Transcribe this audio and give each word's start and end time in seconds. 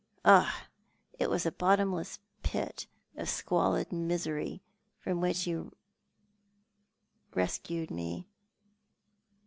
Oh, 0.25 0.51
it 1.19 1.29
was 1.29 1.45
a 1.45 1.51
bottomless 1.51 2.17
pit 2.41 2.87
of 3.15 3.29
squalid 3.29 3.91
misery 3.91 4.63
from 4.97 5.21
which 5.21 5.45
you 5.45 5.73
rescued 7.35 7.91
me. 7.91 8.27